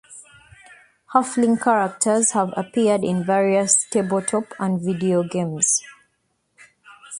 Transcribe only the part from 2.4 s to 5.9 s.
appeared in various tabletop and video games.